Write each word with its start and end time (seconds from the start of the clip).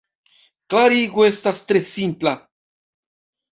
Klarigo 0.73 1.27
estas 1.29 1.63
tre 1.73 1.83
simpla. 1.93 2.35